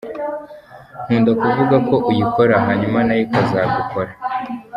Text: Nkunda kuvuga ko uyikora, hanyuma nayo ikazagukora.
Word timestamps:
Nkunda 1.03 1.31
kuvuga 1.41 1.75
ko 1.87 1.95
uyikora, 2.09 2.55
hanyuma 2.67 2.97
nayo 3.05 3.21
ikazagukora. 3.27 4.11